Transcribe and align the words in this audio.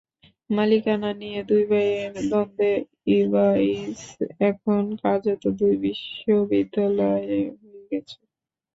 মালিকানা 0.49 1.09
নিয়ে 1.21 1.39
দুই 1.49 1.63
ভাইয়ের 1.69 2.13
দ্বন্দ্বে 2.29 2.71
ইবাইস 3.17 3.99
এখন 4.49 4.83
কার্যত 5.01 5.43
দুটি 5.49 5.77
বিশ্ববিদ্যালয় 5.83 7.25
হয়ে 7.59 7.81
গেছে। 7.91 8.17